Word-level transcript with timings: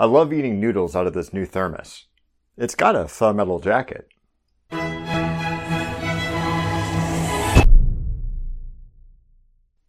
I 0.00 0.04
love 0.04 0.32
eating 0.32 0.60
noodles 0.60 0.94
out 0.94 1.08
of 1.08 1.12
this 1.12 1.32
new 1.32 1.44
thermos. 1.44 2.04
It's 2.56 2.76
got 2.76 2.94
a 2.94 3.08
faux 3.08 3.36
metal 3.36 3.58
jacket. 3.58 4.06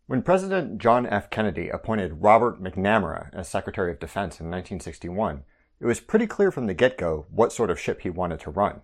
When 0.07 0.23
President 0.23 0.79
John 0.79 1.05
F. 1.05 1.29
Kennedy 1.29 1.69
appointed 1.69 2.23
Robert 2.23 2.59
McNamara 2.59 3.29
as 3.33 3.47
Secretary 3.47 3.91
of 3.91 3.99
Defense 3.99 4.39
in 4.39 4.47
1961, 4.47 5.43
it 5.79 5.85
was 5.85 5.99
pretty 5.99 6.25
clear 6.25 6.51
from 6.51 6.65
the 6.65 6.73
get 6.73 6.97
go 6.97 7.27
what 7.29 7.53
sort 7.53 7.69
of 7.69 7.79
ship 7.79 8.01
he 8.01 8.09
wanted 8.09 8.39
to 8.39 8.49
run. 8.49 8.81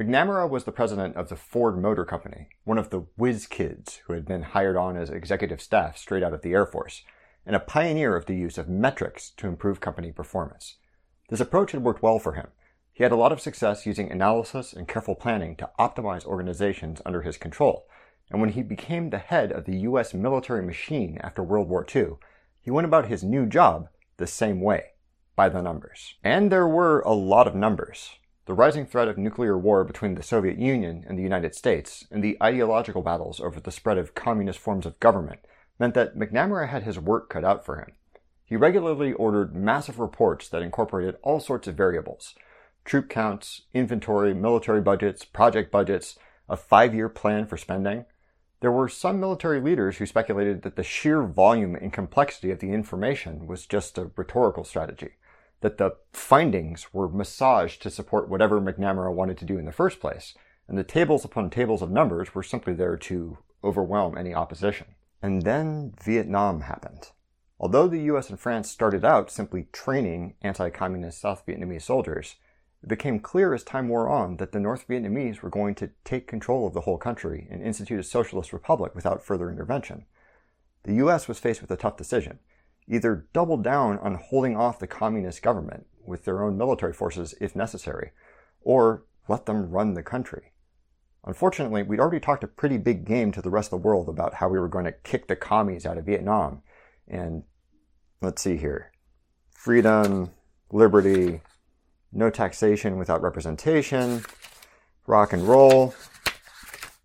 McNamara 0.00 0.48
was 0.48 0.64
the 0.64 0.72
president 0.72 1.16
of 1.16 1.28
the 1.28 1.36
Ford 1.36 1.76
Motor 1.76 2.06
Company, 2.06 2.48
one 2.64 2.78
of 2.78 2.88
the 2.88 3.00
whiz 3.18 3.46
kids 3.46 4.00
who 4.06 4.14
had 4.14 4.24
been 4.24 4.40
hired 4.42 4.78
on 4.78 4.96
as 4.96 5.10
executive 5.10 5.60
staff 5.60 5.98
straight 5.98 6.22
out 6.22 6.32
of 6.32 6.40
the 6.40 6.54
Air 6.54 6.64
Force, 6.64 7.02
and 7.46 7.56
a 7.56 7.60
pioneer 7.60 8.16
of 8.16 8.26
the 8.26 8.36
use 8.36 8.58
of 8.58 8.68
metrics 8.68 9.30
to 9.30 9.48
improve 9.48 9.80
company 9.80 10.12
performance. 10.12 10.76
This 11.28 11.40
approach 11.40 11.72
had 11.72 11.82
worked 11.82 12.02
well 12.02 12.18
for 12.18 12.34
him. 12.34 12.48
He 12.92 13.02
had 13.02 13.12
a 13.12 13.16
lot 13.16 13.32
of 13.32 13.40
success 13.40 13.86
using 13.86 14.10
analysis 14.10 14.72
and 14.72 14.86
careful 14.86 15.14
planning 15.14 15.56
to 15.56 15.70
optimize 15.78 16.26
organizations 16.26 17.00
under 17.06 17.22
his 17.22 17.36
control, 17.36 17.86
and 18.30 18.40
when 18.40 18.50
he 18.50 18.62
became 18.62 19.10
the 19.10 19.18
head 19.18 19.52
of 19.52 19.64
the 19.64 19.78
U.S. 19.80 20.14
military 20.14 20.62
machine 20.62 21.18
after 21.22 21.42
World 21.42 21.68
War 21.68 21.86
II, 21.94 22.16
he 22.60 22.70
went 22.70 22.86
about 22.86 23.08
his 23.08 23.24
new 23.24 23.46
job 23.46 23.88
the 24.16 24.26
same 24.26 24.60
way, 24.60 24.92
by 25.34 25.48
the 25.48 25.62
numbers. 25.62 26.14
And 26.22 26.52
there 26.52 26.68
were 26.68 27.00
a 27.00 27.12
lot 27.12 27.46
of 27.46 27.54
numbers. 27.54 28.10
The 28.46 28.54
rising 28.54 28.86
threat 28.86 29.08
of 29.08 29.18
nuclear 29.18 29.56
war 29.58 29.84
between 29.84 30.14
the 30.14 30.22
Soviet 30.22 30.58
Union 30.58 31.04
and 31.08 31.18
the 31.18 31.22
United 31.22 31.54
States, 31.54 32.06
and 32.10 32.22
the 32.22 32.36
ideological 32.42 33.02
battles 33.02 33.40
over 33.40 33.60
the 33.60 33.70
spread 33.70 33.98
of 33.98 34.14
communist 34.14 34.58
forms 34.58 34.86
of 34.86 35.00
government, 35.00 35.40
meant 35.78 35.94
that 35.94 36.16
McNamara 36.16 36.68
had 36.68 36.82
his 36.82 36.98
work 36.98 37.28
cut 37.28 37.44
out 37.44 37.64
for 37.64 37.76
him. 37.76 37.92
He 38.44 38.56
regularly 38.56 39.12
ordered 39.12 39.54
massive 39.54 39.98
reports 39.98 40.48
that 40.48 40.62
incorporated 40.62 41.16
all 41.22 41.40
sorts 41.40 41.66
of 41.68 41.74
variables 41.74 42.34
troop 42.84 43.08
counts, 43.08 43.62
inventory, 43.72 44.34
military 44.34 44.80
budgets, 44.80 45.24
project 45.24 45.70
budgets, 45.70 46.18
a 46.48 46.56
five 46.56 46.94
year 46.94 47.08
plan 47.08 47.46
for 47.46 47.56
spending. 47.56 48.04
There 48.60 48.72
were 48.72 48.88
some 48.88 49.18
military 49.18 49.60
leaders 49.60 49.96
who 49.96 50.06
speculated 50.06 50.62
that 50.62 50.76
the 50.76 50.82
sheer 50.82 51.22
volume 51.22 51.74
and 51.74 51.92
complexity 51.92 52.50
of 52.50 52.60
the 52.60 52.72
information 52.72 53.46
was 53.46 53.66
just 53.66 53.98
a 53.98 54.10
rhetorical 54.16 54.64
strategy 54.64 55.12
that 55.62 55.78
the 55.78 55.96
findings 56.12 56.92
were 56.92 57.08
massaged 57.08 57.80
to 57.82 57.90
support 57.90 58.28
whatever 58.28 58.60
McNamara 58.60 59.12
wanted 59.12 59.38
to 59.38 59.44
do 59.44 59.58
in 59.58 59.64
the 59.64 59.72
first 59.72 60.00
place, 60.00 60.34
and 60.68 60.76
the 60.76 60.84
tables 60.84 61.24
upon 61.24 61.48
tables 61.48 61.82
of 61.82 61.90
numbers 61.90 62.34
were 62.34 62.42
simply 62.42 62.74
there 62.74 62.96
to 62.96 63.38
overwhelm 63.64 64.18
any 64.18 64.34
opposition. 64.34 64.88
And 65.22 65.42
then 65.42 65.94
Vietnam 66.02 66.62
happened. 66.62 67.10
Although 67.60 67.86
the 67.86 68.00
US 68.10 68.28
and 68.28 68.40
France 68.40 68.68
started 68.68 69.04
out 69.04 69.30
simply 69.30 69.68
training 69.72 70.34
anti 70.42 70.68
communist 70.70 71.20
South 71.20 71.46
Vietnamese 71.46 71.82
soldiers, 71.82 72.36
it 72.82 72.88
became 72.88 73.20
clear 73.20 73.54
as 73.54 73.62
time 73.62 73.88
wore 73.88 74.08
on 74.08 74.38
that 74.38 74.50
the 74.50 74.58
North 74.58 74.88
Vietnamese 74.88 75.40
were 75.40 75.50
going 75.50 75.76
to 75.76 75.90
take 76.04 76.26
control 76.26 76.66
of 76.66 76.74
the 76.74 76.80
whole 76.80 76.98
country 76.98 77.46
and 77.50 77.62
institute 77.62 78.00
a 78.00 78.02
socialist 78.02 78.52
republic 78.52 78.96
without 78.96 79.24
further 79.24 79.48
intervention. 79.48 80.06
The 80.82 80.94
US 80.94 81.28
was 81.28 81.38
faced 81.38 81.60
with 81.60 81.70
a 81.70 81.76
tough 81.76 81.96
decision 81.96 82.40
either 82.88 83.26
double 83.32 83.56
down 83.56 83.98
on 83.98 84.16
holding 84.16 84.56
off 84.56 84.78
the 84.78 84.86
communist 84.86 85.42
government 85.42 85.86
with 86.04 86.24
their 86.24 86.42
own 86.42 86.58
military 86.58 86.92
forces 86.92 87.34
if 87.40 87.54
necessary, 87.54 88.10
or 88.62 89.04
let 89.28 89.46
them 89.46 89.70
run 89.70 89.94
the 89.94 90.02
country. 90.02 90.51
Unfortunately, 91.24 91.82
we'd 91.82 92.00
already 92.00 92.20
talked 92.20 92.42
a 92.42 92.48
pretty 92.48 92.78
big 92.78 93.04
game 93.04 93.30
to 93.32 93.42
the 93.42 93.50
rest 93.50 93.72
of 93.72 93.80
the 93.80 93.86
world 93.86 94.08
about 94.08 94.34
how 94.34 94.48
we 94.48 94.58
were 94.58 94.68
going 94.68 94.84
to 94.84 94.92
kick 94.92 95.28
the 95.28 95.36
commies 95.36 95.86
out 95.86 95.98
of 95.98 96.06
Vietnam. 96.06 96.62
And 97.06 97.44
let's 98.20 98.42
see 98.42 98.56
here 98.56 98.92
freedom, 99.52 100.30
liberty, 100.72 101.40
no 102.12 102.28
taxation 102.28 102.98
without 102.98 103.22
representation, 103.22 104.24
rock 105.06 105.32
and 105.32 105.46
roll. 105.46 105.94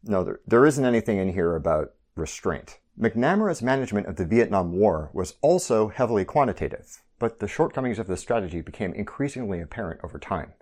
No, 0.04 0.24
there, 0.24 0.40
there 0.48 0.66
isn't 0.66 0.86
anything 0.86 1.18
in 1.20 1.34
here 1.34 1.56
about 1.56 1.94
restraint. 2.16 2.80
McNamara's 3.00 3.62
management 3.62 4.08
of 4.08 4.16
the 4.16 4.26
Vietnam 4.26 4.72
War 4.72 5.12
was 5.14 5.36
also 5.42 5.90
heavily 5.90 6.26
quantitative, 6.26 7.04
but 7.20 7.40
the 7.40 7.48
shortcomings 7.48 8.00
of 8.00 8.08
the 8.08 8.18
strategy 8.18 8.62
became 8.62 8.94
increasingly 8.94 9.62
apparent 9.62 10.02
over 10.04 10.18
time. 10.18 10.54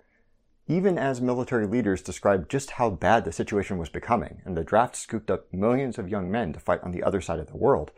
Even 0.68 0.98
as 0.98 1.20
military 1.20 1.66
leaders 1.66 2.02
described 2.02 2.50
just 2.50 2.72
how 2.72 2.90
bad 2.90 3.24
the 3.24 3.30
situation 3.30 3.78
was 3.78 3.88
becoming, 3.88 4.42
and 4.44 4.56
the 4.56 4.64
draft 4.64 4.96
scooped 4.96 5.30
up 5.30 5.52
millions 5.52 5.96
of 5.96 6.08
young 6.08 6.28
men 6.28 6.52
to 6.52 6.58
fight 6.58 6.82
on 6.82 6.90
the 6.90 7.04
other 7.04 7.20
side 7.20 7.38
of 7.38 7.46
the 7.46 7.56
world, 7.56 7.92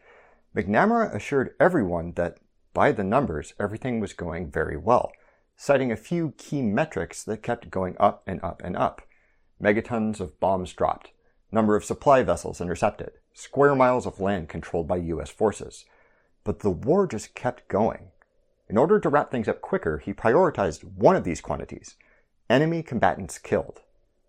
McNamara 0.55 1.15
assured 1.15 1.55
everyone 1.59 2.13
that, 2.13 2.39
by 2.75 2.93
the 2.93 3.05
numbers, 3.05 3.55
everything 3.59 4.01
was 4.01 4.13
going 4.13 4.51
very 4.51 4.77
well, 4.77 5.13
citing 5.57 5.91
a 5.91 5.97
few 5.97 6.35
key 6.37 6.61
metrics 6.61 7.25
that 7.25 7.43
kept 7.43 7.71
going 7.71 7.97
up 7.99 8.23
and 8.27 8.39
up 8.43 8.61
and 8.63 8.77
up. 8.77 9.01
Megatons 9.63 10.21
of 10.21 10.39
bombs 10.39 10.75
dropped, 10.75 11.13
number 11.51 11.75
of 11.75 11.87
supply 11.87 12.23
vessels 12.23 12.61
intercepted, 12.61 13.13
square 13.33 13.75
miles 13.75 14.07
of 14.07 14.21
land 14.21 14.51
controlled 14.51 14.87
by 14.87 14.97
US 14.97 15.31
forces. 15.31 15.87
But 16.45 16.61
the 16.61 16.71
war 16.71 17.07
just 17.07 17.35
kept 17.35 17.69
going. 17.69 18.11
In 18.69 18.77
order 18.77 19.01
to 19.01 19.09
wrap 19.09 19.31
things 19.31 19.49
up 19.49 19.63
quicker, 19.63 19.99
he 19.99 20.13
prioritized 20.13 20.85
one 20.85 21.17
of 21.17 21.25
these 21.25 21.41
quantities 21.41 21.97
enemy 22.51 22.83
combatants 22.83 23.39
killed. 23.39 23.81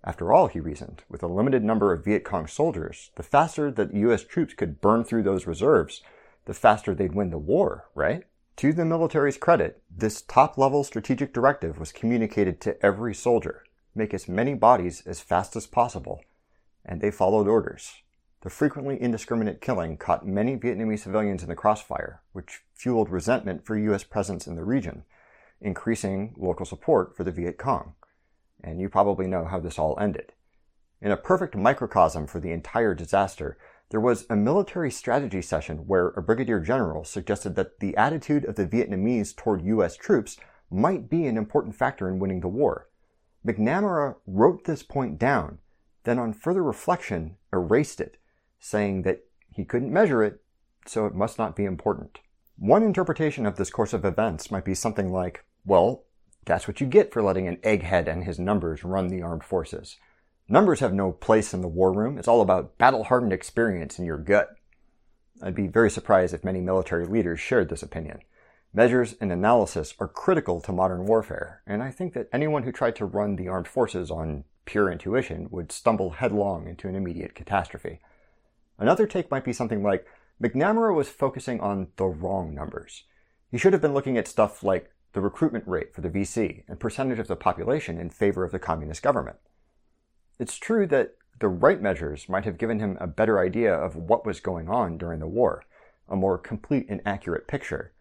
After 0.03 0.31
all, 0.31 0.47
he 0.47 0.59
reasoned, 0.59 1.03
with 1.09 1.23
a 1.23 1.27
limited 1.27 1.63
number 1.63 1.93
of 1.93 2.05
Viet 2.05 2.23
Cong 2.23 2.47
soldiers, 2.47 3.11
the 3.15 3.23
faster 3.23 3.71
that 3.71 3.93
US 3.93 4.23
troops 4.23 4.53
could 4.53 4.81
burn 4.81 5.03
through 5.03 5.23
those 5.23 5.47
reserves, 5.47 6.01
the 6.45 6.53
faster 6.53 6.95
they'd 6.95 7.13
win 7.13 7.29
the 7.29 7.37
war, 7.37 7.89
right? 7.95 8.23
To 8.57 8.73
the 8.73 8.85
military's 8.85 9.37
credit, 9.37 9.81
this 9.89 10.21
top 10.21 10.57
level 10.57 10.83
strategic 10.83 11.33
directive 11.33 11.79
was 11.79 11.91
communicated 11.91 12.59
to 12.61 12.85
every 12.85 13.13
soldier 13.13 13.63
make 13.95 14.13
as 14.13 14.27
many 14.27 14.53
bodies 14.53 15.03
as 15.05 15.19
fast 15.19 15.55
as 15.55 15.67
possible, 15.67 16.21
and 16.85 17.01
they 17.01 17.11
followed 17.11 17.47
orders. 17.47 18.01
The 18.41 18.49
frequently 18.49 18.99
indiscriminate 19.01 19.59
killing 19.59 19.97
caught 19.97 20.25
many 20.25 20.55
Vietnamese 20.55 20.99
civilians 20.99 21.43
in 21.43 21.49
the 21.49 21.55
crossfire, 21.55 22.21
which 22.31 22.61
fueled 22.73 23.09
resentment 23.09 23.65
for 23.65 23.77
U.S. 23.77 24.03
presence 24.03 24.47
in 24.47 24.55
the 24.55 24.63
region, 24.63 25.03
increasing 25.59 26.33
local 26.37 26.65
support 26.65 27.15
for 27.17 27.25
the 27.25 27.31
Viet 27.31 27.57
Cong. 27.57 27.95
And 28.63 28.79
you 28.79 28.89
probably 28.89 29.27
know 29.27 29.45
how 29.45 29.59
this 29.59 29.79
all 29.79 29.97
ended. 29.99 30.33
In 31.01 31.11
a 31.11 31.17
perfect 31.17 31.55
microcosm 31.55 32.27
for 32.27 32.39
the 32.39 32.51
entire 32.51 32.93
disaster, 32.93 33.57
there 33.89 33.99
was 33.99 34.25
a 34.29 34.35
military 34.35 34.91
strategy 34.91 35.41
session 35.41 35.87
where 35.87 36.09
a 36.09 36.21
brigadier 36.21 36.59
general 36.59 37.03
suggested 37.03 37.55
that 37.55 37.79
the 37.79 37.95
attitude 37.95 38.45
of 38.45 38.55
the 38.55 38.67
Vietnamese 38.67 39.35
toward 39.35 39.63
U.S. 39.63 39.95
troops 39.95 40.37
might 40.69 41.09
be 41.09 41.25
an 41.25 41.37
important 41.37 41.75
factor 41.75 42.07
in 42.07 42.19
winning 42.19 42.41
the 42.41 42.47
war. 42.47 42.89
McNamara 43.45 44.15
wrote 44.27 44.65
this 44.65 44.83
point 44.83 45.17
down, 45.17 45.59
then 46.03 46.19
on 46.19 46.33
further 46.33 46.61
reflection 46.61 47.37
erased 47.51 48.01
it 48.01 48.17
saying 48.59 49.03
that 49.03 49.21
he 49.49 49.63
couldn't 49.65 49.91
measure 49.91 50.21
it, 50.21 50.41
so 50.85 51.05
it 51.05 51.15
must 51.15 51.37
not 51.37 51.55
be 51.55 51.65
important. 51.65 52.19
One 52.57 52.83
interpretation 52.83 53.45
of 53.45 53.55
this 53.55 53.69
course 53.69 53.93
of 53.93 54.03
events 54.03 54.51
might 54.51 54.65
be 54.65 54.75
something 54.75 55.11
like, 55.11 55.45
well, 55.65 56.03
that's 56.45 56.67
what 56.67 56.81
you 56.81 56.87
get 56.87 57.11
for 57.13 57.21
letting 57.21 57.47
an 57.47 57.57
egghead 57.57 58.07
and 58.07 58.23
his 58.23 58.39
numbers 58.39 58.83
run 58.83 59.07
the 59.07 59.21
armed 59.21 59.43
forces. 59.43 59.97
Numbers 60.47 60.79
have 60.79 60.93
no 60.93 61.11
place 61.11 61.53
in 61.53 61.61
the 61.61 61.67
war 61.67 61.93
room. 61.93 62.17
It's 62.17 62.27
all 62.27 62.41
about 62.41 62.77
battle 62.77 63.03
hardened 63.03 63.33
experience 63.33 63.99
in 63.99 64.05
your 64.05 64.17
gut. 64.17 64.49
I'd 65.41 65.55
be 65.55 65.67
very 65.67 65.91
surprised 65.91 66.33
if 66.33 66.43
many 66.43 66.59
military 66.59 67.05
leaders 67.05 67.39
shared 67.39 67.69
this 67.69 67.83
opinion. 67.83 68.19
Measures 68.73 69.15
and 69.21 69.31
analysis 69.31 69.93
are 69.99 70.07
critical 70.07 70.61
to 70.61 70.71
modern 70.71 71.05
warfare, 71.05 71.61
and 71.65 71.81
I 71.81 71.91
think 71.91 72.13
that 72.13 72.29
anyone 72.31 72.63
who 72.63 72.71
tried 72.71 72.95
to 72.97 73.05
run 73.05 73.35
the 73.35 73.47
armed 73.47 73.67
forces 73.67 74.11
on 74.11 74.43
pure 74.65 74.91
intuition 74.91 75.47
would 75.49 75.71
stumble 75.71 76.11
headlong 76.11 76.67
into 76.67 76.87
an 76.87 76.95
immediate 76.95 77.33
catastrophe. 77.33 77.99
Another 78.77 79.07
take 79.07 79.31
might 79.31 79.43
be 79.43 79.53
something 79.53 79.81
like 79.81 80.05
McNamara 80.41 80.95
was 80.95 81.09
focusing 81.09 81.59
on 81.59 81.87
the 81.95 82.05
wrong 82.05 82.53
numbers. 82.53 83.05
He 83.51 83.57
should 83.57 83.73
have 83.73 83.81
been 83.81 83.93
looking 83.93 84.17
at 84.17 84.27
stuff 84.27 84.63
like 84.63 84.91
the 85.13 85.21
recruitment 85.21 85.67
rate 85.67 85.93
for 85.93 86.01
the 86.01 86.09
VC 86.09 86.63
and 86.67 86.79
percentage 86.79 87.19
of 87.19 87.27
the 87.27 87.35
population 87.35 87.97
in 87.97 88.09
favor 88.09 88.43
of 88.43 88.51
the 88.51 88.59
communist 88.59 89.01
government. 89.01 89.37
It's 90.39 90.57
true 90.57 90.87
that 90.87 91.15
the 91.39 91.47
right 91.47 91.81
measures 91.81 92.29
might 92.29 92.45
have 92.45 92.57
given 92.57 92.79
him 92.79 92.97
a 92.99 93.07
better 93.07 93.39
idea 93.39 93.73
of 93.73 93.95
what 93.95 94.25
was 94.25 94.39
going 94.39 94.69
on 94.69 94.97
during 94.97 95.19
the 95.19 95.27
war, 95.27 95.63
a 96.07 96.15
more 96.15 96.37
complete 96.37 96.85
and 96.89 97.01
accurate 97.05 97.47
picture. 97.47 97.93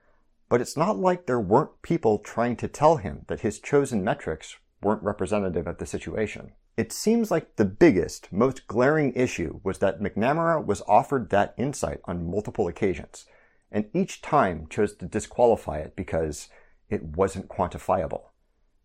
But 0.49 0.61
it's 0.61 0.77
not 0.77 0.99
like 0.99 1.27
there 1.27 1.41
weren't 1.41 1.83
people 1.83 2.19
trying 2.19 2.57
to 2.57 2.69
tell 2.69 2.97
him 2.97 3.25
that 3.29 3.41
his 3.41 3.61
chosen 3.61 4.03
metrics 4.03 4.57
weren't 4.83 5.03
representative 5.03 5.67
of 5.67 5.79
the 5.79 5.87
situation. 5.87 6.53
It 6.77 6.93
seems 6.93 7.31
like 7.31 7.57
the 7.57 7.65
biggest, 7.65 8.33
most 8.33 8.67
glaring 8.67 9.13
issue 9.15 9.61
was 9.65 9.79
that 9.79 10.01
McNamara 10.01 10.65
was 10.65 10.83
offered 10.87 11.31
that 11.31 11.55
insight 11.59 12.01
on 12.05 12.31
multiple 12.31 12.69
occasions, 12.69 13.27
and 13.71 13.91
each 13.93 14.23
time 14.23 14.69
chose 14.71 14.95
to 14.95 15.07
disqualify 15.07 15.79
it 15.79 15.97
because 15.97 16.49
it 16.91 17.03
wasn't 17.03 17.49
quantifiable. 17.49 18.23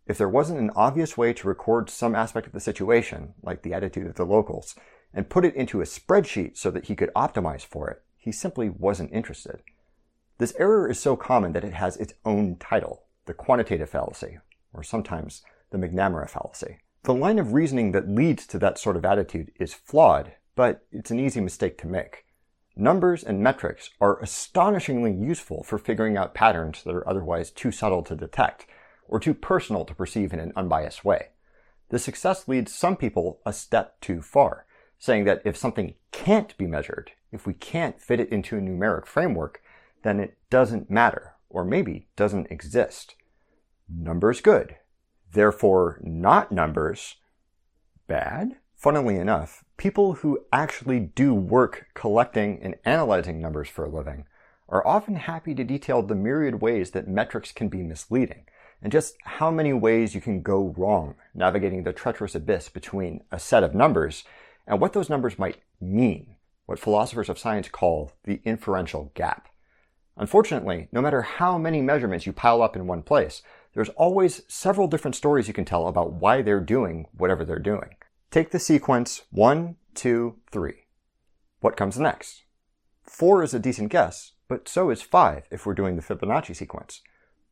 If 0.06 0.18
there 0.18 0.30
wasn't 0.30 0.60
an 0.60 0.72
obvious 0.76 1.18
way 1.18 1.34
to 1.34 1.48
record 1.48 1.90
some 1.90 2.16
aspect 2.16 2.48
of 2.48 2.54
the 2.54 2.60
situation, 2.60 3.34
like 3.42 3.62
the 3.62 3.74
attitude 3.74 4.08
of 4.08 4.16
the 4.16 4.26
locals, 4.26 4.76
and 5.14 5.30
put 5.30 5.46
it 5.46 5.56
into 5.56 5.80
a 5.80 5.86
spreadsheet 5.86 6.58
so 6.58 6.72
that 6.72 6.86
he 6.86 6.96
could 6.96 7.14
optimize 7.16 7.66
for 7.66 7.90
it, 7.90 8.02
he 8.18 8.32
simply 8.32 8.70
wasn't 8.70 9.14
interested. 9.14 9.62
This 10.40 10.54
error 10.58 10.90
is 10.90 11.00
so 11.00 11.16
common 11.16 11.54
that 11.54 11.64
it 11.64 11.74
has 11.74 11.96
its 11.98 12.14
own 12.26 12.58
title, 12.58 13.04
the 13.26 13.34
quantitative 13.34 13.90
fallacy, 13.90 14.40
or 14.74 14.84
sometimes 14.84 15.44
the 15.70 15.78
McNamara 15.78 16.30
fallacy. 16.30 16.80
The 17.04 17.14
line 17.14 17.40
of 17.40 17.54
reasoning 17.54 17.92
that 17.92 18.10
leads 18.10 18.48
to 18.48 18.60
that 18.60 18.78
sort 18.78 18.96
of 18.96 19.06
attitude 19.06 19.52
is 19.60 19.74
flawed, 19.74 20.34
but 20.56 20.86
it's 20.92 21.12
an 21.12 21.20
easy 21.20 21.42
mistake 21.42 21.78
to 21.80 21.88
make. 21.88 22.26
Numbers 22.76 23.24
and 23.24 23.40
metrics 23.40 23.92
are 24.02 24.20
astonishingly 24.20 25.14
useful 25.14 25.64
for 25.64 25.78
figuring 25.78 26.18
out 26.18 26.34
patterns 26.34 26.84
that 26.84 26.96
are 26.96 27.08
otherwise 27.08 27.52
too 27.52 27.72
subtle 27.72 28.02
to 28.04 28.16
detect, 28.16 28.66
or 29.08 29.20
too 29.20 29.36
personal 29.36 29.86
to 29.86 29.94
perceive 29.94 30.34
in 30.34 30.40
an 30.40 30.54
unbiased 30.56 31.06
way. 31.06 31.30
The 31.90 32.00
success 32.00 32.48
leads 32.48 32.74
some 32.74 32.98
people 32.98 33.40
a 33.46 33.54
step 33.54 34.02
too 34.02 34.24
far, 34.24 34.66
saying 34.98 35.26
that 35.26 35.44
if 35.46 35.56
something 35.56 35.94
can't 36.12 36.58
be 36.58 36.66
measured, 36.66 37.12
if 37.32 37.46
we 37.46 37.54
can't 37.54 38.02
fit 38.02 38.20
it 38.20 38.30
into 38.30 38.58
a 38.58 38.62
numeric 38.62 39.06
framework, 39.06 39.62
then 40.02 40.20
it 40.20 40.38
doesn't 40.50 40.90
matter, 40.90 41.34
or 41.50 41.64
maybe 41.64 42.08
doesn't 42.16 42.52
exist. 42.52 43.16
Numbers 43.88 44.42
good. 44.42 44.78
Therefore, 45.32 46.00
not 46.02 46.52
numbers 46.52 47.18
bad? 48.08 48.58
Funnily 48.76 49.18
enough, 49.18 49.63
people 49.78 50.14
who 50.14 50.46
actually 50.52 51.00
do 51.00 51.34
work 51.34 51.88
collecting 51.94 52.60
and 52.62 52.76
analyzing 52.86 53.42
numbers 53.42 53.70
for 53.70 53.86
a 53.86 53.90
living 53.90 54.26
are 54.70 54.86
often 54.88 55.16
happy 55.16 55.54
to 55.54 55.64
detail 55.64 56.02
the 56.02 56.16
myriad 56.16 56.62
ways 56.62 56.92
that 56.92 57.08
metrics 57.08 57.52
can 57.52 57.68
be 57.68 57.84
misleading, 57.84 58.46
and 58.82 58.92
just 58.92 59.16
how 59.24 59.52
many 59.52 59.74
ways 59.74 60.16
you 60.16 60.22
can 60.22 60.42
go 60.42 60.74
wrong 60.78 61.16
navigating 61.34 61.84
the 61.84 61.94
treacherous 61.94 62.36
abyss 62.36 62.70
between 62.70 63.24
a 63.32 63.40
set 63.40 63.64
of 63.64 63.76
numbers 63.76 64.24
and 64.66 64.80
what 64.80 64.94
those 64.94 65.10
numbers 65.10 65.38
might 65.38 65.58
mean, 65.82 66.36
what 66.66 66.80
philosophers 66.80 67.30
of 67.30 67.38
science 67.38 67.68
call 67.68 68.12
the 68.24 68.42
inferential 68.46 69.12
gap. 69.16 69.50
Unfortunately, 70.16 70.88
no 70.92 71.02
matter 71.02 71.24
how 71.24 71.58
many 71.58 71.82
measurements 71.82 72.26
you 72.26 72.34
pile 72.34 72.62
up 72.62 72.76
in 72.76 72.88
one 72.88 73.02
place, 73.02 73.42
there's 73.74 73.90
always 73.90 74.44
several 74.48 74.88
different 74.88 75.16
stories 75.16 75.48
you 75.48 75.54
can 75.54 75.66
tell 75.66 75.88
about 75.88 76.14
why 76.14 76.42
they're 76.42 76.60
doing 76.60 77.08
whatever 77.18 77.44
they're 77.44 77.60
doing. 77.60 77.96
Take 78.34 78.50
the 78.50 78.58
sequence 78.58 79.26
1, 79.30 79.76
2, 79.94 80.40
3. 80.52 80.74
What 81.60 81.78
comes 81.78 82.00
next? 82.00 82.46
4 83.04 83.44
is 83.44 83.54
a 83.54 83.60
decent 83.60 83.92
guess, 83.92 84.32
but 84.48 84.68
so 84.68 84.90
is 84.90 85.04
5 85.04 85.44
if 85.52 85.68
we're 85.68 85.76
doing 85.76 85.96
the 85.96 86.02
Fibonacci 86.02 86.56
sequence. 86.56 87.04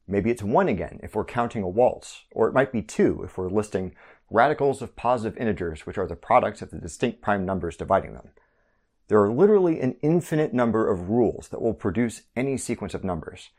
Maybe 0.08 0.32
it's 0.32 0.42
1 0.42 0.68
again 0.68 1.00
if 1.04 1.14
we're 1.14 1.24
counting 1.24 1.62
a 1.62 1.70
waltz, 1.70 2.24
or 2.32 2.48
it 2.48 2.56
might 2.56 2.72
be 2.72 2.82
2 2.82 3.22
if 3.24 3.38
we're 3.38 3.52
listing 3.52 3.94
radicals 4.32 4.82
of 4.82 4.96
positive 4.96 5.38
integers 5.38 5.86
which 5.86 6.00
are 6.00 6.08
the 6.08 6.16
products 6.16 6.64
of 6.64 6.72
the 6.72 6.80
distinct 6.80 7.22
prime 7.22 7.46
numbers 7.46 7.78
dividing 7.78 8.16
them. 8.16 8.30
There 9.08 9.22
are 9.22 9.32
literally 9.32 9.82
an 9.82 9.98
infinite 10.02 10.52
number 10.52 10.90
of 10.90 11.10
rules 11.12 11.50
that 11.50 11.62
will 11.62 11.76
produce 11.76 12.24
any 12.36 12.58
sequence 12.58 12.96
of 12.96 13.04
numbers. 13.04 13.52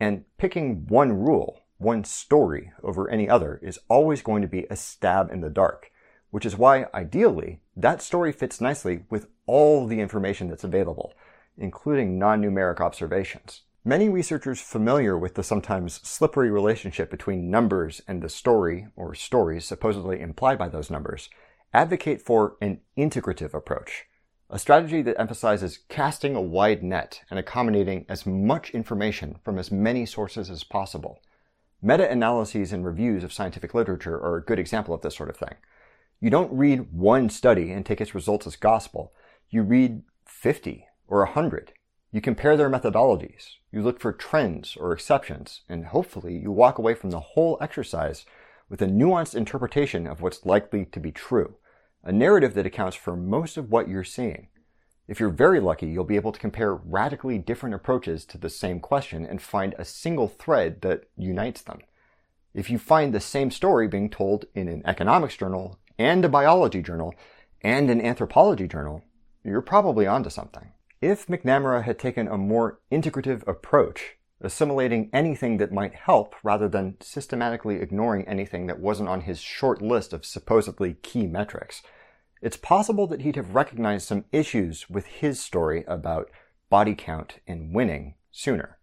And 0.00 0.24
picking 0.38 0.86
one 0.86 1.12
rule, 1.12 1.60
one 1.76 2.04
story 2.04 2.72
over 2.82 3.06
any 3.10 3.28
other 3.28 3.60
is 3.62 3.78
always 3.90 4.22
going 4.22 4.40
to 4.40 4.48
be 4.48 4.66
a 4.70 4.76
stab 4.76 5.30
in 5.30 5.42
the 5.42 5.50
dark, 5.50 5.90
which 6.30 6.46
is 6.46 6.56
why 6.56 6.86
ideally 6.94 7.60
that 7.76 8.02
story 8.02 8.32
fits 8.32 8.60
nicely 8.60 9.04
with 9.10 9.26
all 9.46 9.86
the 9.86 10.00
information 10.00 10.48
that's 10.48 10.64
available, 10.64 11.12
including 11.56 12.18
non-numeric 12.18 12.80
observations. 12.80 13.62
Many 13.84 14.08
researchers 14.08 14.60
familiar 14.60 15.16
with 15.16 15.34
the 15.34 15.42
sometimes 15.42 16.06
slippery 16.06 16.50
relationship 16.50 17.10
between 17.10 17.50
numbers 17.50 18.02
and 18.06 18.22
the 18.22 18.28
story 18.28 18.88
or 18.94 19.14
stories 19.14 19.64
supposedly 19.64 20.20
implied 20.20 20.58
by 20.58 20.68
those 20.68 20.90
numbers 20.90 21.30
advocate 21.72 22.20
for 22.20 22.56
an 22.60 22.80
integrative 22.98 23.54
approach, 23.54 24.04
a 24.50 24.58
strategy 24.58 25.00
that 25.02 25.18
emphasizes 25.18 25.78
casting 25.88 26.34
a 26.34 26.40
wide 26.42 26.82
net 26.82 27.22
and 27.30 27.38
accommodating 27.38 28.04
as 28.08 28.26
much 28.26 28.70
information 28.70 29.38
from 29.44 29.58
as 29.58 29.70
many 29.70 30.04
sources 30.04 30.50
as 30.50 30.64
possible. 30.64 31.22
Meta-analyses 31.80 32.72
and 32.72 32.84
reviews 32.84 33.24
of 33.24 33.32
scientific 33.32 33.72
literature 33.72 34.16
are 34.16 34.36
a 34.36 34.44
good 34.44 34.58
example 34.58 34.92
of 34.92 35.00
this 35.00 35.16
sort 35.16 35.30
of 35.30 35.36
thing. 35.36 35.54
You 36.20 36.28
don't 36.28 36.52
read 36.52 36.92
one 36.92 37.30
study 37.30 37.72
and 37.72 37.84
take 37.84 38.00
its 38.00 38.14
results 38.14 38.46
as 38.46 38.56
gospel. 38.56 39.12
You 39.48 39.62
read 39.62 40.02
50 40.26 40.86
or 41.08 41.24
100. 41.24 41.72
You 42.12 42.20
compare 42.20 42.56
their 42.56 42.68
methodologies. 42.68 43.54
You 43.72 43.82
look 43.82 44.00
for 44.00 44.12
trends 44.12 44.76
or 44.76 44.92
exceptions, 44.92 45.62
and 45.68 45.86
hopefully 45.86 46.36
you 46.36 46.52
walk 46.52 46.76
away 46.76 46.94
from 46.94 47.10
the 47.10 47.20
whole 47.20 47.56
exercise 47.60 48.26
with 48.68 48.82
a 48.82 48.86
nuanced 48.86 49.34
interpretation 49.34 50.06
of 50.06 50.20
what's 50.20 50.44
likely 50.44 50.84
to 50.86 51.00
be 51.00 51.10
true 51.10 51.56
a 52.02 52.12
narrative 52.12 52.54
that 52.54 52.66
accounts 52.66 52.96
for 52.96 53.16
most 53.16 53.56
of 53.56 53.70
what 53.70 53.88
you're 53.88 54.04
seeing. 54.04 54.48
If 55.06 55.20
you're 55.20 55.28
very 55.28 55.60
lucky, 55.60 55.86
you'll 55.88 56.04
be 56.04 56.16
able 56.16 56.32
to 56.32 56.40
compare 56.40 56.74
radically 56.74 57.38
different 57.38 57.74
approaches 57.74 58.24
to 58.26 58.38
the 58.38 58.48
same 58.48 58.80
question 58.80 59.26
and 59.26 59.42
find 59.42 59.74
a 59.76 59.84
single 59.84 60.28
thread 60.28 60.80
that 60.82 61.04
unites 61.16 61.62
them. 61.62 61.80
If 62.54 62.70
you 62.70 62.78
find 62.78 63.12
the 63.12 63.20
same 63.20 63.50
story 63.50 63.86
being 63.88 64.08
told 64.08 64.46
in 64.54 64.68
an 64.68 64.82
economics 64.84 65.36
journal 65.36 65.79
and 66.00 66.24
a 66.24 66.28
biology 66.30 66.80
journal 66.80 67.14
and 67.60 67.90
an 67.90 68.00
anthropology 68.00 68.66
journal, 68.66 69.04
you're 69.44 69.60
probably 69.60 70.06
onto 70.06 70.30
something. 70.30 70.72
If 71.02 71.26
McNamara 71.26 71.82
had 71.82 71.98
taken 71.98 72.26
a 72.26 72.38
more 72.38 72.80
integrative 72.90 73.46
approach, 73.46 74.16
assimilating 74.40 75.10
anything 75.12 75.58
that 75.58 75.72
might 75.72 75.94
help 75.94 76.34
rather 76.42 76.70
than 76.70 76.96
systematically 77.02 77.76
ignoring 77.76 78.26
anything 78.26 78.66
that 78.66 78.80
wasn't 78.80 79.10
on 79.10 79.20
his 79.20 79.40
short 79.40 79.82
list 79.82 80.14
of 80.14 80.24
supposedly 80.24 80.94
key 80.94 81.26
metrics. 81.26 81.82
It's 82.40 82.56
possible 82.56 83.06
that 83.08 83.20
he'd 83.20 83.36
have 83.36 83.54
recognized 83.54 84.06
some 84.06 84.24
issues 84.32 84.88
with 84.88 85.04
his 85.04 85.38
story 85.38 85.84
about 85.86 86.30
body 86.70 86.94
count 86.94 87.40
and 87.46 87.74
winning 87.74 88.14
sooner. 88.30 88.78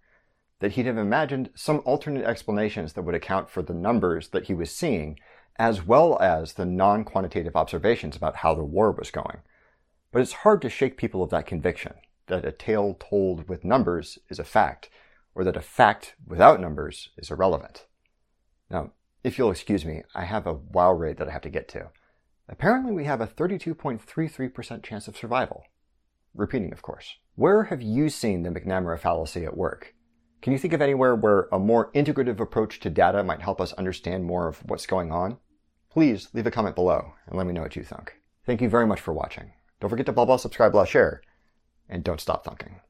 That 0.59 0.73
he'd 0.73 0.85
have 0.85 0.99
imagined 0.99 1.49
some 1.55 1.81
alternate 1.83 2.25
explanations 2.25 2.93
that 2.93 3.01
would 3.01 3.15
account 3.15 3.49
for 3.49 3.63
the 3.63 3.73
numbers 3.73 4.29
that 4.29 4.45
he 4.45 4.53
was 4.53 4.69
seeing, 4.69 5.17
as 5.59 5.85
well 5.85 6.17
as 6.21 6.53
the 6.53 6.65
non 6.65 7.03
quantitative 7.03 7.55
observations 7.55 8.15
about 8.15 8.37
how 8.37 8.53
the 8.53 8.63
war 8.63 8.91
was 8.91 9.11
going. 9.11 9.39
But 10.11 10.21
it's 10.21 10.33
hard 10.33 10.61
to 10.61 10.69
shake 10.69 10.97
people 10.97 11.23
of 11.23 11.29
that 11.31 11.45
conviction 11.45 11.93
that 12.27 12.45
a 12.45 12.51
tale 12.51 12.97
told 12.99 13.49
with 13.49 13.63
numbers 13.65 14.19
is 14.29 14.39
a 14.39 14.43
fact 14.43 14.89
or 15.33 15.43
that 15.43 15.57
a 15.57 15.61
fact 15.61 16.15
without 16.25 16.59
numbers 16.59 17.09
is 17.17 17.31
irrelevant. 17.31 17.85
Now, 18.69 18.91
if 19.23 19.37
you'll 19.37 19.51
excuse 19.51 19.85
me, 19.85 20.03
I 20.15 20.25
have 20.25 20.47
a 20.47 20.53
WoW 20.53 20.93
raid 20.93 21.17
that 21.17 21.27
I 21.27 21.31
have 21.31 21.41
to 21.43 21.49
get 21.49 21.67
to. 21.69 21.89
Apparently 22.49 22.91
we 22.91 23.03
have 23.05 23.21
a 23.21 23.27
32.33% 23.27 24.83
chance 24.83 25.07
of 25.07 25.17
survival. 25.17 25.63
Repeating, 26.33 26.71
of 26.71 26.81
course. 26.81 27.17
Where 27.35 27.65
have 27.65 27.81
you 27.81 28.09
seen 28.09 28.43
the 28.43 28.49
McNamara 28.49 28.99
fallacy 28.99 29.45
at 29.45 29.57
work? 29.57 29.93
Can 30.41 30.53
you 30.53 30.59
think 30.59 30.73
of 30.73 30.81
anywhere 30.81 31.15
where 31.15 31.47
a 31.51 31.59
more 31.59 31.91
integrative 31.93 32.39
approach 32.39 32.79
to 32.81 32.89
data 32.89 33.23
might 33.23 33.41
help 33.41 33.59
us 33.59 33.73
understand 33.73 34.25
more 34.25 34.47
of 34.47 34.59
what's 34.65 34.85
going 34.85 35.11
on? 35.11 35.37
Please 35.97 36.29
leave 36.31 36.45
a 36.45 36.51
comment 36.51 36.75
below 36.75 37.13
and 37.25 37.35
let 37.35 37.47
me 37.47 37.53
know 37.53 37.63
what 37.63 37.75
you 37.75 37.81
think. 37.81 38.21
Thank 38.45 38.61
you 38.61 38.69
very 38.69 38.85
much 38.85 39.01
for 39.01 39.15
watching. 39.15 39.53
Don't 39.79 39.89
forget 39.89 40.05
to 40.05 40.11
blah 40.11 40.25
blah 40.25 40.37
subscribe 40.37 40.71
blah 40.71 40.85
share, 40.85 41.23
and 41.89 42.03
don't 42.03 42.21
stop 42.21 42.45
thunking. 42.45 42.81